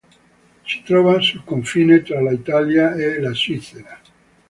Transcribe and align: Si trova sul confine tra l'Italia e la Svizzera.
Si 0.65 0.81
trova 0.81 1.19
sul 1.19 1.43
confine 1.43 2.01
tra 2.01 2.19
l'Italia 2.23 2.95
e 2.95 3.19
la 3.19 3.35
Svizzera. 3.35 3.99